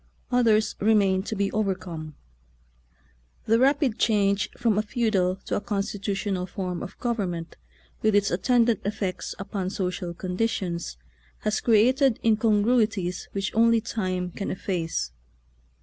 [0.31, 2.15] Others remain to be overcome.
[3.45, 7.53] The' rapid change from a feudal to a constitutional form of gov ernment,
[8.01, 10.97] with its attendant effects upon social conditions,
[11.41, 15.11] has created incongrui ties which only time can efface.